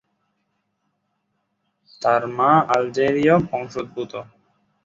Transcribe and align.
তার 2.01 2.21
মা 2.37 2.51
আলজেরীয় 2.73 3.35
বংশোদ্ভূত। 3.49 4.13